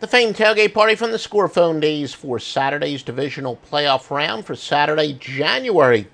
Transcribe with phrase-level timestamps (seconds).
[0.00, 4.54] The famed tailgate party from the score phone days for Saturday's divisional playoff round for
[4.54, 6.08] Saturday, January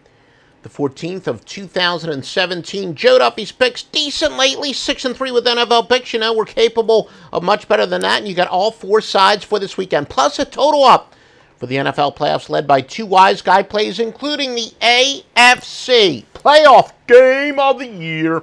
[0.62, 2.94] the 14th of 2017.
[2.94, 6.12] Joe Duffy's picks decent lately, 6 and 3 with NFL picks.
[6.12, 8.18] You know, we're capable of much better than that.
[8.18, 11.14] And you got all four sides for this weekend, plus a total up
[11.56, 17.58] for the NFL playoffs led by two wise guy plays, including the AFC playoff game
[17.58, 18.42] of the year.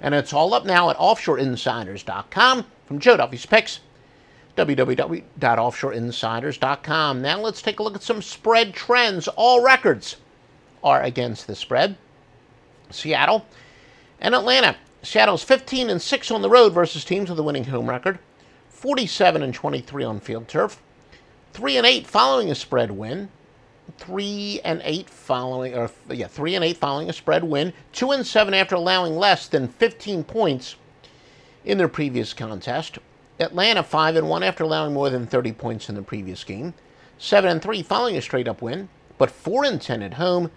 [0.00, 3.80] And it's all up now at offshoreinsiders.com from Joe Duffy's picks
[4.56, 7.22] www.offshoreinsiders.com.
[7.22, 9.28] Now let's take a look at some spread trends.
[9.28, 10.16] All records
[10.82, 11.96] are against the spread.
[12.90, 13.46] Seattle
[14.20, 14.76] and Atlanta.
[15.02, 18.18] Seattle's 15 and 6 on the road versus teams with a winning home record,
[18.68, 20.82] 47 and 23 on field turf,
[21.52, 23.28] 3 and 8 following a spread win,
[23.98, 28.26] 3 and 8 following or yeah, 3 and 8 following a spread win, 2 and
[28.26, 30.74] 7 after allowing less than 15 points
[31.64, 32.98] in their previous contest.
[33.38, 36.72] Atlanta 5 and 1 after allowing more than 30 points in the previous game.
[37.18, 40.50] 7 and 3 following a straight up win, but 4 and 10 at home.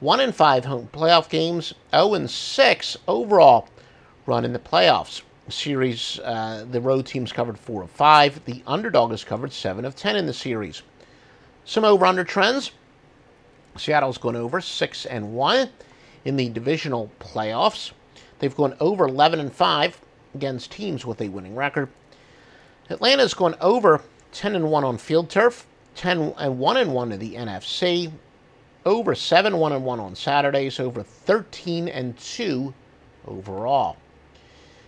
[0.00, 3.68] 1 and 5 home playoff games, 0 and 6 overall
[4.24, 5.22] run in the playoffs.
[5.48, 8.44] Series, uh, the road teams covered 4 of 5.
[8.46, 10.82] The underdog has covered 7 of 10 in the series.
[11.64, 12.72] Some over under trends.
[13.76, 15.68] Seattle's gone over 6 and 1
[16.24, 17.92] in the divisional playoffs.
[18.38, 20.00] They've gone over 11 and 5
[20.34, 21.88] against teams with a winning record.
[22.88, 27.18] Atlanta's gone over 10 and 1 on field turf, 10 and 1 and 1 in
[27.18, 28.12] the NFC,
[28.84, 32.72] over 7 1 and 1 on Saturdays, over 13 and 2
[33.26, 33.96] overall.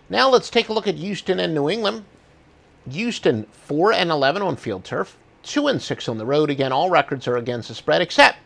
[0.09, 2.05] Now let's take a look at Houston and New England.
[2.89, 6.49] Houston 4 and 11 on field turf, 2 and 6 on the road.
[6.49, 8.37] Again, all records are against the spread except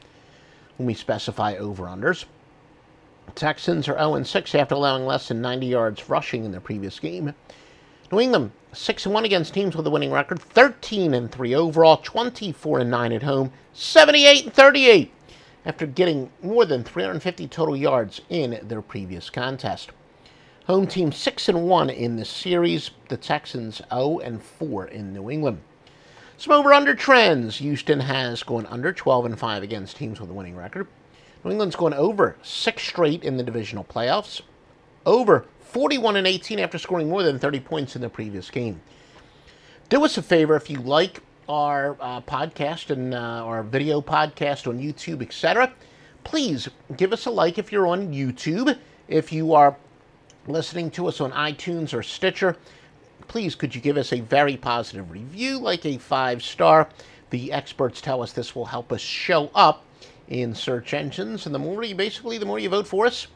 [0.77, 2.25] when we specify over unders.
[3.35, 6.99] Texans are 0 and 6 after allowing less than 90 yards rushing in their previous
[6.99, 7.33] game.
[8.13, 11.97] New England 6 and 1 against teams with a winning record, 13 and 3 overall,
[11.97, 15.11] 24 and 9 at home, 78 and 38
[15.65, 19.89] after getting more than 350 total yards in their previous contest.
[20.67, 25.31] Home team 6 and 1 in the series, the Texans 0 and 4 in New
[25.31, 25.61] England.
[26.37, 27.57] Some over under trends.
[27.57, 30.85] Houston has gone under 12 and 5 against teams with a winning record.
[31.43, 34.43] New England's gone over 6 straight in the divisional playoffs.
[35.05, 38.81] Over 41 and 18 after scoring more than 30 points in the previous game.
[39.89, 44.67] Do us a favor if you like our uh, podcast and uh, our video podcast
[44.67, 45.73] on YouTube, etc.
[46.23, 48.77] Please give us a like if you're on YouTube.
[49.07, 49.75] If you are
[50.47, 52.55] listening to us on iTunes or Stitcher,
[53.27, 56.87] please could you give us a very positive review, like a five star?
[57.29, 59.83] The experts tell us this will help us show up
[60.29, 63.27] in search engines, and the more you basically, the more you vote for us,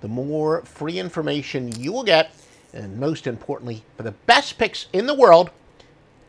[0.00, 2.34] the more free information you will get,
[2.72, 5.50] and most importantly, for the best picks in the world,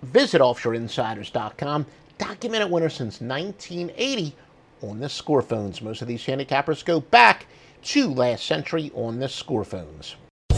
[0.02, 1.86] visit offshoreinsiders.com.
[2.18, 4.36] Documented winner since 1980
[4.82, 5.82] on the score phones.
[5.82, 7.48] Most of these handicappers go back
[7.84, 10.16] to last century on the score phones.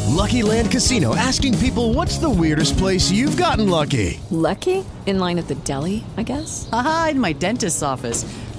[0.09, 4.19] Lucky Land Casino asking people what's the weirdest place you've gotten lucky?
[4.29, 4.85] Lucky?
[5.05, 6.69] In line at the deli, I guess?
[6.71, 8.23] Aha, in my dentist's office.